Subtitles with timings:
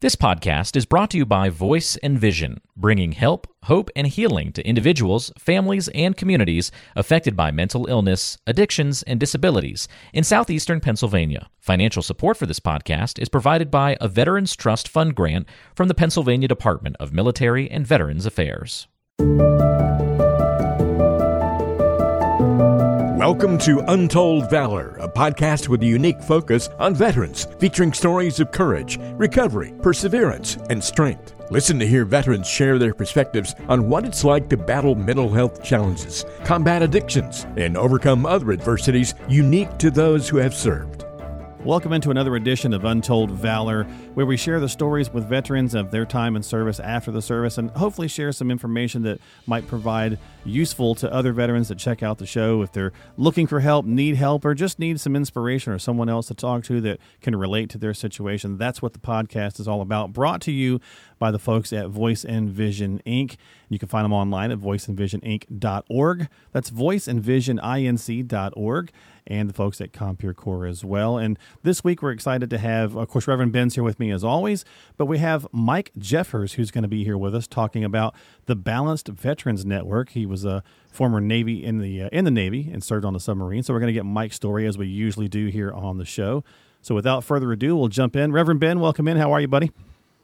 [0.00, 4.52] This podcast is brought to you by Voice and Vision, bringing help, hope, and healing
[4.52, 11.48] to individuals, families, and communities affected by mental illness, addictions, and disabilities in southeastern Pennsylvania.
[11.60, 15.94] Financial support for this podcast is provided by a Veterans Trust Fund grant from the
[15.94, 18.88] Pennsylvania Department of Military and Veterans Affairs.
[23.26, 28.52] Welcome to Untold Valor, a podcast with a unique focus on veterans, featuring stories of
[28.52, 31.34] courage, recovery, perseverance, and strength.
[31.50, 35.60] Listen to hear veterans share their perspectives on what it's like to battle mental health
[35.60, 41.04] challenges, combat addictions, and overcome other adversities unique to those who have served.
[41.64, 45.90] Welcome into another edition of Untold Valor, where we share the stories with veterans of
[45.90, 50.18] their time in service after the service and hopefully share some information that might provide
[50.42, 54.16] useful to other veterans that check out the show if they're looking for help, need
[54.16, 57.68] help, or just need some inspiration or someone else to talk to that can relate
[57.68, 58.56] to their situation.
[58.56, 60.14] That's what the podcast is all about.
[60.14, 60.80] Brought to you
[61.18, 63.36] by the folks at Voice and Vision Inc.
[63.68, 66.28] You can find them online at voiceandvisioninc.org.
[66.52, 68.92] That's voiceandvisioninc.org
[69.26, 71.18] and the folks at Compeer Corps as well.
[71.18, 74.24] And this week we're excited to have, of course, Reverend Ben's here with me as
[74.24, 74.64] always,
[74.96, 78.14] but we have Mike Jeffers who's going to be here with us talking about
[78.46, 80.10] the Balanced Veterans Network.
[80.10, 83.20] He was a former Navy in the uh, in the Navy and served on the
[83.20, 83.62] submarine.
[83.62, 86.44] So we're going to get Mike's story as we usually do here on the show.
[86.82, 88.32] So without further ado, we'll jump in.
[88.32, 89.16] Reverend Ben, welcome in.
[89.16, 89.72] How are you, buddy?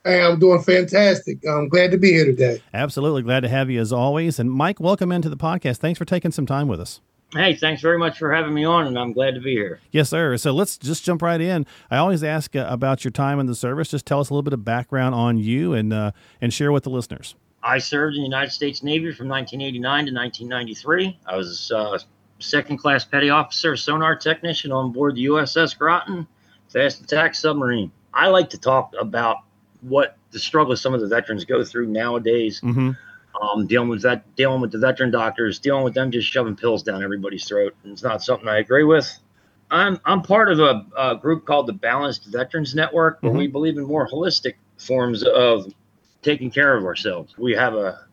[0.05, 1.39] Hey, I'm doing fantastic.
[1.49, 2.61] I'm glad to be here today.
[2.75, 4.41] Absolutely glad to have you as always.
[4.41, 5.77] And Mike, welcome into the podcast.
[5.77, 7.01] Thanks for taking some time with us.
[7.35, 9.81] Hey, thanks very much for having me on, and I'm glad to be here.
[9.91, 10.37] Yes, sir.
[10.37, 11.65] So let's just jump right in.
[11.91, 13.89] I always ask uh, about your time in the service.
[13.89, 16.85] Just tell us a little bit of background on you and uh, and share with
[16.85, 17.35] the listeners.
[17.63, 21.19] I served in the United States Navy from 1989 to 1993.
[21.27, 21.99] I was uh,
[22.39, 26.27] second class petty officer, sonar technician on board the USS Groton,
[26.69, 27.91] fast attack submarine.
[28.13, 29.39] I like to talk about
[29.81, 32.61] what the struggles some of the veterans go through nowadays.
[32.61, 32.91] Mm-hmm
[33.41, 36.83] um, dealing with that, dealing with the veteran doctors, dealing with them just shoving pills
[36.83, 37.75] down everybody's throat.
[37.83, 39.11] And it's not something I agree with.
[39.71, 43.39] I'm I'm part of a, a group called the Balanced Veterans Network, where mm-hmm.
[43.39, 45.73] we believe in more holistic forms of
[46.21, 47.37] taking care of ourselves.
[47.39, 48.07] We have a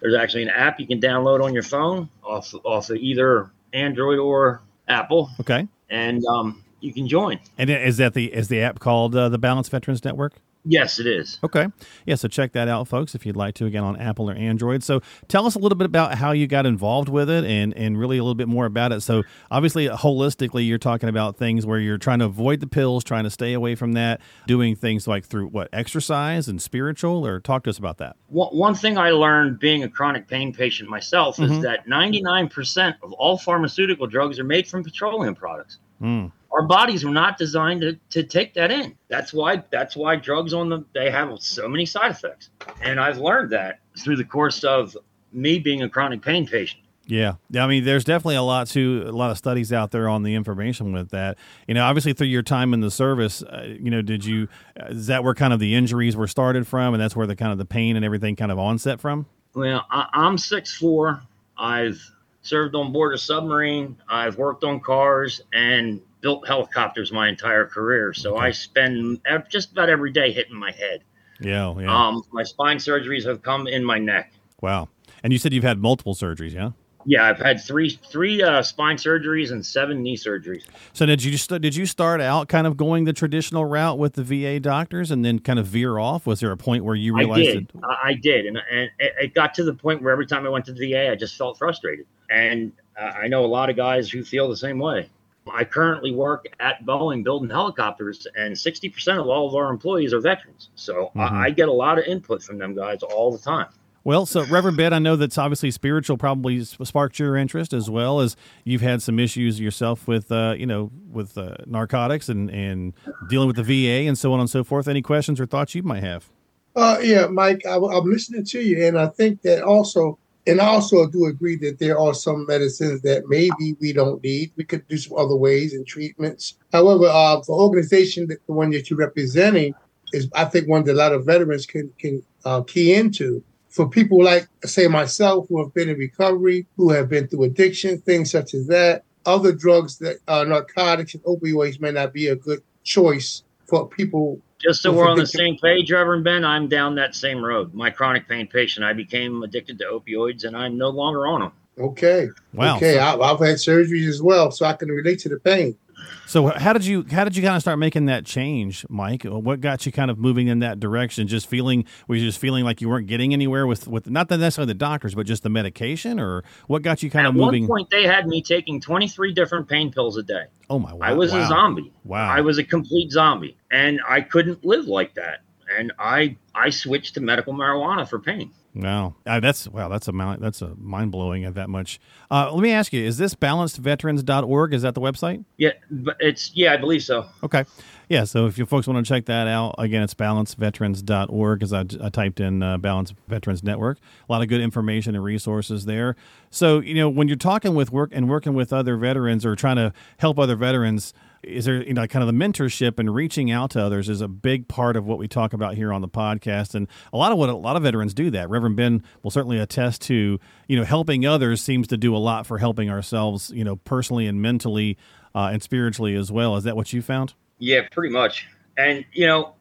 [0.00, 4.18] there's actually an app you can download on your phone off off of either Android
[4.18, 5.30] or Apple.
[5.40, 7.40] Okay, and um, you can join.
[7.56, 10.34] And is that the is the app called uh, the Balanced Veterans Network?
[10.64, 11.38] Yes, it is.
[11.42, 11.68] Okay.
[12.04, 14.82] Yeah, so check that out, folks, if you'd like to, again, on Apple or Android.
[14.82, 17.98] So tell us a little bit about how you got involved with it and, and
[17.98, 19.00] really a little bit more about it.
[19.00, 23.24] So, obviously, holistically, you're talking about things where you're trying to avoid the pills, trying
[23.24, 27.64] to stay away from that, doing things like through what, exercise and spiritual, or talk
[27.64, 28.16] to us about that.
[28.28, 31.54] One thing I learned being a chronic pain patient myself mm-hmm.
[31.54, 35.78] is that 99% of all pharmaceutical drugs are made from petroleum products.
[36.02, 38.96] Mm our bodies were not designed to, to take that in.
[39.08, 42.50] That's why that's why drugs on the they have so many side effects.
[42.82, 44.96] And I've learned that through the course of
[45.32, 46.82] me being a chronic pain patient.
[47.06, 47.34] Yeah.
[47.56, 50.34] I mean, there's definitely a lot to a lot of studies out there on the
[50.34, 51.38] information with that.
[51.66, 54.48] You know, obviously through your time in the service, uh, you know, did you
[54.80, 57.36] uh, is that where kind of the injuries were started from, and that's where the
[57.36, 59.26] kind of the pain and everything kind of onset from?
[59.54, 61.20] Well, I, I'm six four.
[61.58, 62.00] I've
[62.42, 63.96] served on board a submarine.
[64.08, 68.46] I've worked on cars, and built helicopters my entire career, so okay.
[68.46, 71.02] I spend just about every day hitting my head.
[71.40, 72.08] Yeah, yeah.
[72.08, 74.32] Um, my spine surgeries have come in my neck.
[74.60, 74.88] Wow.
[75.22, 76.70] And you said you've had multiple surgeries, yeah?
[77.06, 80.64] Yeah, I've had three three uh, spine surgeries and seven knee surgeries.
[80.92, 84.14] So did you st- did you start out kind of going the traditional route with
[84.14, 86.26] the VA doctors and then kind of veer off?
[86.26, 87.48] Was there a point where you realized?
[87.48, 87.72] I did.
[87.74, 90.66] That- I did, and and it got to the point where every time I went
[90.66, 92.04] to the VA, I just felt frustrated.
[92.28, 95.08] And uh, I know a lot of guys who feel the same way.
[95.52, 100.20] I currently work at Boeing building helicopters, and 60% of all of our employees are
[100.20, 100.70] veterans.
[100.74, 101.20] So mm-hmm.
[101.20, 103.68] I, I, get a lot of input from them guys all the time.
[104.02, 108.20] Well, so Reverend Ben, I know that's obviously spiritual probably sparked your interest as well
[108.20, 108.34] as
[108.64, 112.94] you've had some issues yourself with, uh, you know, with uh, narcotics and, and
[113.28, 114.88] dealing with the VA and so on and so forth.
[114.88, 116.30] Any questions or thoughts you might have?
[116.74, 120.18] Uh, yeah, Mike, I, I'm listening to you, and I think that also
[120.50, 124.50] and I also do agree that there are some medicines that maybe we don't need.
[124.56, 126.54] We could do some other ways and treatments.
[126.72, 129.74] However, uh, the organization, that, the one that you're representing,
[130.12, 133.44] is I think one that a lot of veterans can can uh, key into.
[133.68, 138.00] For people like, say, myself, who have been in recovery, who have been through addiction,
[138.00, 142.34] things such as that, other drugs that uh, narcotics and opioids may not be a
[142.34, 146.96] good choice for people just so we're on the same page, Reverend Ben, I'm down
[146.96, 147.72] that same road.
[147.72, 151.52] My chronic pain patient, I became addicted to opioids and I'm no longer on them.
[151.78, 152.28] Okay.
[152.52, 152.76] Wow.
[152.76, 152.98] Okay.
[152.98, 155.78] I, have had surgeries as well, so I can relate to the pain.
[156.26, 159.26] So how did you how did you kind of start making that change, Mike?
[159.26, 161.26] Uh, what got you kind of moving in that direction?
[161.26, 164.70] Just feeling were you just feeling like you weren't getting anywhere with with not necessarily
[164.70, 167.64] the doctors, but just the medication, or what got you kind At of moving?
[167.64, 170.44] At one point, they had me taking 23 different pain pills a day.
[170.68, 170.92] oh my!
[170.92, 171.42] Wow, I was wow.
[171.42, 171.92] a zombie.
[172.04, 172.28] Wow.
[172.28, 175.40] I was a complete zombie, and I couldn't live like that.
[175.76, 178.52] And I I switched to medical marijuana for pain.
[178.72, 181.98] Wow, uh, that's wow, that's a mount- that's a mind blowing at that much.
[182.30, 184.74] Uh, let me ask you: Is this balancedveterans.org?
[184.74, 185.44] Is that the website?
[185.56, 187.26] Yeah, but it's yeah, I believe so.
[187.42, 187.64] Okay,
[188.08, 188.22] yeah.
[188.22, 191.62] So if you folks want to check that out, again, it's balanceveterans.org.
[191.64, 195.24] As I, I typed in uh, Balance Veterans Network, a lot of good information and
[195.24, 196.14] resources there.
[196.50, 199.76] So you know, when you're talking with work and working with other veterans or trying
[199.76, 201.12] to help other veterans.
[201.42, 204.28] Is there, you know, kind of the mentorship and reaching out to others is a
[204.28, 207.38] big part of what we talk about here on the podcast, and a lot of
[207.38, 208.50] what a lot of veterans do that.
[208.50, 210.38] Reverend Ben will certainly attest to,
[210.68, 214.26] you know, helping others seems to do a lot for helping ourselves, you know, personally
[214.26, 214.98] and mentally
[215.34, 216.56] uh, and spiritually as well.
[216.56, 217.32] Is that what you found?
[217.58, 218.46] Yeah, pretty much.
[218.76, 219.54] And you know,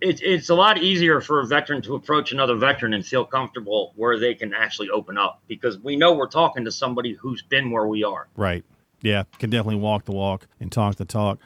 [0.00, 3.92] it, it's a lot easier for a veteran to approach another veteran and feel comfortable
[3.96, 7.70] where they can actually open up because we know we're talking to somebody who's been
[7.70, 8.28] where we are.
[8.36, 8.64] Right.
[9.02, 11.38] Yeah, can definitely walk the walk and talk the talk.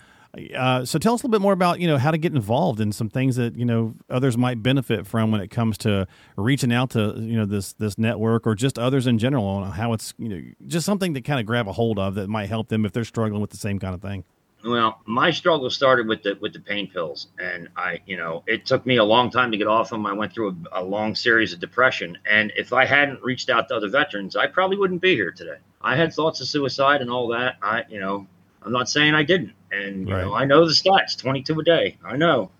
[0.57, 2.81] Uh, so tell us a little bit more about you know how to get involved
[2.81, 6.07] in some things that you know others might benefit from when it comes to
[6.37, 9.93] reaching out to you know this this network or just others in general on how
[9.93, 12.69] it's you know just something to kind of grab a hold of that might help
[12.69, 14.25] them if they're struggling with the same kind of thing.
[14.65, 18.67] Well, my struggle started with the with the pain pills, and I, you know, it
[18.67, 20.07] took me a long time to get off them.
[20.07, 23.69] I went through a, a long series of depression, and if I hadn't reached out
[23.69, 25.57] to other veterans, I probably wouldn't be here today.
[25.81, 27.57] I had thoughts of suicide and all that.
[27.63, 28.27] I, you know,
[28.63, 30.23] I'm not saying I didn't, and you Right.
[30.23, 31.99] know, I know the stats: 22 a day.
[32.05, 32.51] I know,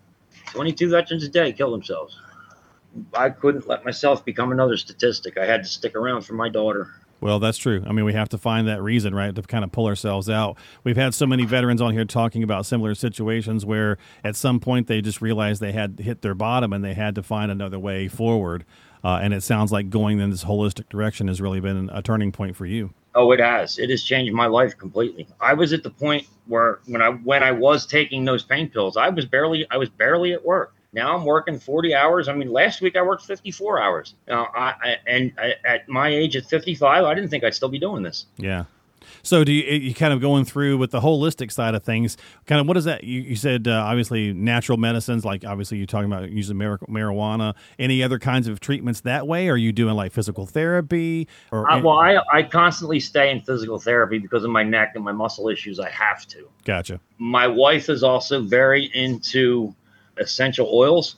[0.51, 2.19] 22 veterans a day kill themselves.
[3.13, 5.37] I couldn't let myself become another statistic.
[5.37, 6.89] I had to stick around for my daughter.
[7.23, 7.81] Well, that's true.
[7.87, 10.57] I mean, we have to find that reason, right, to kind of pull ourselves out.
[10.83, 14.87] We've had so many veterans on here talking about similar situations where at some point
[14.87, 18.09] they just realized they had hit their bottom and they had to find another way
[18.09, 18.65] forward.
[19.05, 22.33] Uh, and it sounds like going in this holistic direction has really been a turning
[22.33, 22.93] point for you.
[23.15, 23.79] Oh, it has.
[23.79, 25.25] It has changed my life completely.
[25.39, 28.97] I was at the point where when I when I was taking those pain pills,
[28.97, 30.72] I was barely I was barely at work.
[30.93, 32.29] Now I'm working 40 hours.
[32.29, 34.13] I mean, last week I worked 54 hours.
[34.27, 37.69] Now, I, I and I, at my age at 55, I didn't think I'd still
[37.69, 38.25] be doing this.
[38.37, 38.65] Yeah.
[39.21, 42.17] So do you, you kind of going through with the holistic side of things?
[42.45, 43.03] Kind of what is that?
[43.03, 47.55] You, you said uh, obviously natural medicines, like obviously you're talking about using mar- marijuana.
[47.79, 49.49] Any other kinds of treatments that way?
[49.49, 51.69] Are you doing like physical therapy or?
[51.69, 55.13] I, well, I I constantly stay in physical therapy because of my neck and my
[55.13, 55.79] muscle issues.
[55.79, 56.47] I have to.
[56.65, 56.99] gotcha.
[57.17, 59.73] My wife is also very into
[60.17, 61.15] essential oils.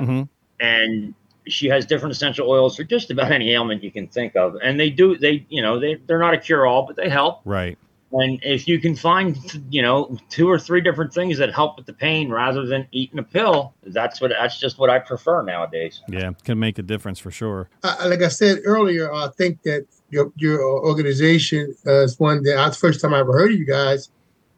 [0.00, 0.22] hmm
[0.60, 1.14] and
[1.46, 4.78] she has different essential oils for just about any ailment you can think of and
[4.78, 7.78] they do they you know they, they're not a cure-all but they help Right.
[8.12, 9.38] and if you can find
[9.70, 13.18] you know two or three different things that help with the pain rather than eating
[13.18, 17.18] a pill that's what that's just what i prefer nowadays Yeah, can make a difference
[17.18, 17.70] for sure.
[17.82, 22.54] uh, like I said earlier, I think that your your organization uh, is one that
[22.56, 24.10] that's the first time I ever heard of you guys.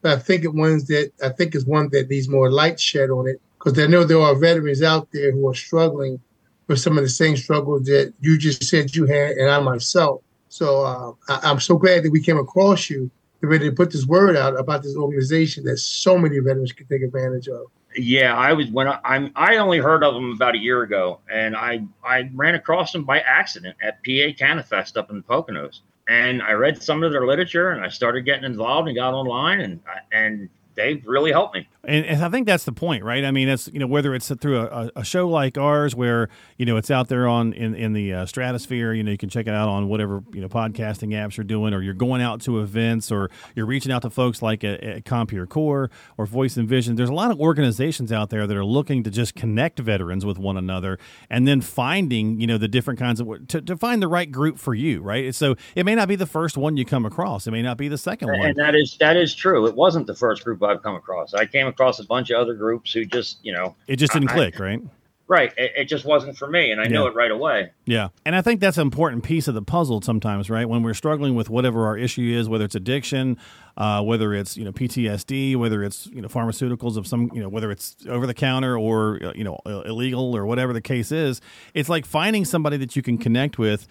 [0.03, 3.09] But I think it ones that I think is one that needs more light shed
[3.11, 6.21] on it because I know there are veterans out there who are struggling
[6.67, 10.23] with some of the same struggles that you just said you had, and I myself.
[10.49, 13.11] So uh, I, I'm so glad that we came across you
[13.41, 16.87] to ready to put this word out about this organization that so many veterans can
[16.87, 17.67] take advantage of.
[17.97, 21.19] yeah i was when I, i'm i only heard of them about a year ago
[21.31, 25.81] and i i ran across them by accident at pa canifest up in the poconos
[26.09, 29.61] and i read some of their literature and i started getting involved and got online
[29.61, 29.81] and
[30.13, 33.25] and they've really helped me And, and I think that's the point, right?
[33.25, 36.65] I mean, it's you know whether it's through a, a show like ours, where you
[36.65, 38.93] know it's out there on in in the uh, stratosphere.
[38.93, 41.75] You know, you can check it out on whatever you know podcasting apps you're doing,
[41.75, 45.05] or you're going out to events, or you're reaching out to folks like at, at
[45.05, 46.95] Compeer Corps or Voice and Vision.
[46.95, 50.39] There's a lot of organizations out there that are looking to just connect veterans with
[50.39, 54.09] one another, and then finding you know the different kinds of to, to find the
[54.09, 55.35] right group for you, right?
[55.35, 57.89] So it may not be the first one you come across, it may not be
[57.89, 58.41] the second one.
[58.41, 59.67] And that is that is true.
[59.67, 61.35] It wasn't the first group I've come across.
[61.35, 64.31] I came across a bunch of other groups who just, you know, It just didn't
[64.31, 64.81] I- click, right?
[65.29, 65.53] right.
[65.57, 67.71] It, it just wasn't for me, and I knew it right away.
[67.87, 68.09] Yeah.
[68.27, 70.69] And I think that's an important piece of the puzzle sometimes, right?
[70.69, 73.39] When we're struggling with whatever our issue is, whether it's addiction,
[73.79, 77.49] uh, whether it's, you know, PTSD, whether it's, you know, pharmaceuticals of some, you know,
[77.49, 81.41] whether it's over the counter or, uh, you know, illegal or whatever the case is,
[81.73, 83.87] it's like finding somebody that you can connect with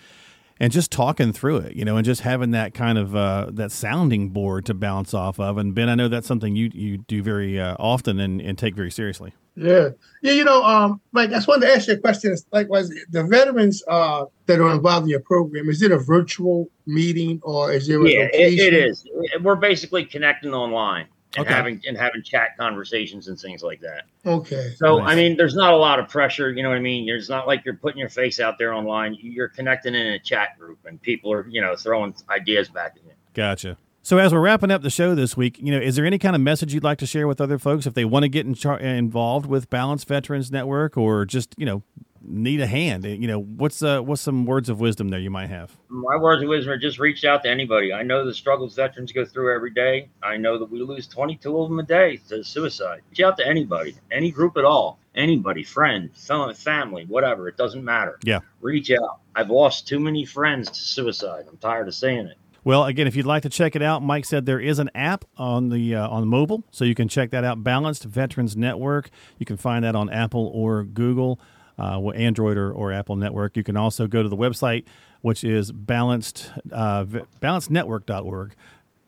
[0.60, 3.72] and just talking through it, you know, and just having that kind of uh, that
[3.72, 5.58] sounding board to bounce off of.
[5.58, 8.76] And Ben, I know that's something you you do very uh, often and, and take
[8.76, 9.34] very seriously.
[9.56, 9.90] Yeah,
[10.22, 10.32] yeah.
[10.32, 12.32] You know, um, Mike, I just wanted to ask you a question.
[12.32, 15.68] It's Like, was the veterans uh, that are involved in your program?
[15.70, 18.66] Is it a virtual meeting or is there a Yeah, it, location?
[18.66, 19.06] it is.
[19.42, 21.08] We're basically connecting online.
[21.38, 21.54] And Okay.
[21.54, 24.04] having and having chat conversations and things like that.
[24.26, 24.74] Okay.
[24.78, 25.12] So Nice.
[25.12, 26.52] I mean, there's not a lot of pressure.
[26.52, 27.08] You know what I mean?
[27.10, 29.16] It's not like you're putting your face out there online.
[29.20, 33.04] You're connecting in a chat group, and people are you know throwing ideas back at
[33.04, 33.12] you.
[33.34, 33.78] Gotcha.
[34.04, 36.36] So as we're wrapping up the show this week, you know, is there any kind
[36.36, 38.56] of message you'd like to share with other folks if they want to get in
[38.56, 41.84] char- involved with Balance Veterans Network or just you know
[42.24, 43.04] need a hand?
[43.06, 45.76] You know, what's uh, what's some words of wisdom there you might have?
[45.90, 47.94] My words of wisdom are just reach out to anybody.
[47.94, 50.10] I know the struggles veterans go through every day.
[50.22, 53.02] I know that we lose 22 of them a day to suicide.
[53.10, 57.48] Reach out to anybody, any group at all, anybody, friend, fam- family, whatever.
[57.48, 58.20] It doesn't matter.
[58.24, 58.40] Yeah.
[58.62, 59.20] Reach out.
[59.36, 61.46] I've lost too many friends to suicide.
[61.50, 62.38] I'm tired of saying it.
[62.64, 65.26] Well, again, if you'd like to check it out, Mike said there is an app
[65.36, 67.64] on the uh, on mobile, so you can check that out.
[67.64, 69.10] Balanced Veterans Network.
[69.40, 71.40] You can find that on Apple or Google,
[71.78, 73.58] uh, Android or, or Apple Network.
[73.58, 74.86] You can also go to the website,
[75.22, 78.56] which is balanced uh, balancednetwork.org,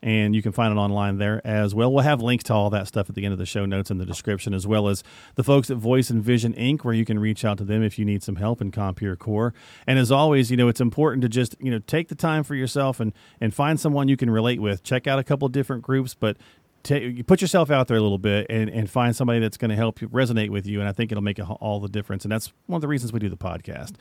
[0.02, 1.90] and you can find it online there as well.
[1.90, 3.96] We'll have links to all that stuff at the end of the show notes in
[3.96, 5.02] the description, as well as
[5.34, 7.98] the folks at Voice and Vision Inc., where you can reach out to them if
[7.98, 9.54] you need some help in Compeer Corps.
[9.86, 12.54] And as always, you know, it's important to just, you know, take the time for
[12.54, 14.82] yourself and, and find someone you can relate with.
[14.82, 16.36] Check out a couple different groups, but
[16.84, 19.70] ta you put yourself out there a little bit and, and find somebody that's going
[19.70, 20.78] to help you resonate with you.
[20.78, 22.24] And I think it'll make a, all the difference.
[22.24, 23.94] And that's one of the reasons we do the podcast.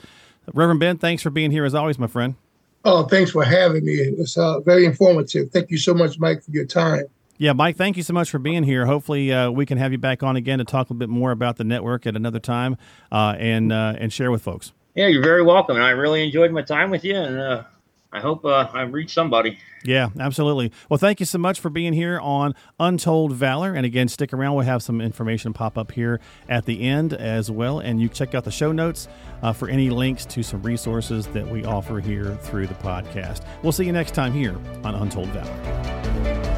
[0.53, 2.35] Reverend Ben, thanks for being here as always, my friend.
[2.85, 3.93] Oh, thanks for having me.
[3.93, 5.51] It's uh, very informative.
[5.51, 7.05] Thank you so much, Mike, for your time.
[7.37, 8.85] Yeah, Mike, thank you so much for being here.
[8.85, 11.31] Hopefully, uh, we can have you back on again to talk a little bit more
[11.31, 12.77] about the network at another time
[13.11, 14.71] uh, and uh, and share with folks.
[14.95, 15.77] Yeah, you're very welcome.
[15.77, 17.15] And I really enjoyed my time with you.
[17.15, 17.63] And uh,
[18.13, 19.57] I hope uh, I reached somebody.
[19.83, 20.71] Yeah, absolutely.
[20.87, 23.73] Well, thank you so much for being here on Untold Valor.
[23.73, 24.53] And again, stick around.
[24.53, 27.79] We'll have some information pop up here at the end as well.
[27.79, 29.07] And you check out the show notes
[29.41, 33.43] uh, for any links to some resources that we offer here through the podcast.
[33.63, 36.53] We'll see you next time here on Untold Valor.